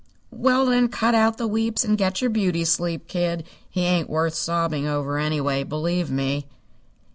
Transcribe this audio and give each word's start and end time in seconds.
"Well, 0.31 0.65
then, 0.65 0.87
cut 0.87 1.13
out 1.13 1.37
the 1.37 1.45
weeps 1.45 1.83
and 1.85 1.95
get 1.95 2.21
your 2.21 2.31
beauty 2.31 2.65
sleep, 2.65 3.07
kid. 3.07 3.43
He 3.69 3.81
ain't 3.83 4.09
worth 4.09 4.33
sobbing 4.33 4.87
over, 4.87 5.19
anyway, 5.19 5.61
believe 5.61 6.09
me." 6.09 6.47